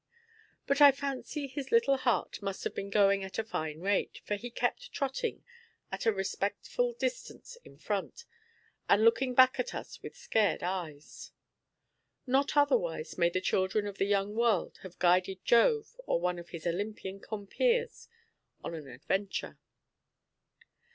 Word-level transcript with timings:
But 0.65 0.81
I 0.81 0.91
fancy 0.91 1.45
his 1.45 1.71
little 1.71 1.95
heart 1.97 2.41
must 2.41 2.63
have 2.63 2.73
been 2.73 2.89
going 2.89 3.23
at 3.23 3.37
a 3.37 3.43
fine 3.43 3.81
rate; 3.81 4.19
for 4.25 4.33
he 4.35 4.49
kept 4.49 4.91
trotting 4.91 5.43
at 5.91 6.07
a 6.07 6.11
respectful 6.11 6.93
distance 6.93 7.55
in 7.63 7.77
front, 7.77 8.25
and 8.89 9.05
looking 9.05 9.35
back 9.35 9.59
at 9.59 9.75
us 9.75 10.01
with 10.01 10.17
scared 10.17 10.63
eyes. 10.63 11.33
Not 12.25 12.57
otherwise 12.57 13.19
may 13.19 13.29
the 13.29 13.41
children 13.41 13.85
of 13.85 13.99
the 13.99 14.05
young 14.05 14.33
world 14.33 14.79
have 14.81 14.97
guided 14.97 15.45
Jove 15.45 15.95
or 16.07 16.19
one 16.19 16.39
of 16.39 16.49
his 16.49 16.65
Olympian 16.65 17.19
compeers 17.19 18.07
on 18.63 18.73
an 18.73 18.87
adventure. 18.87 19.59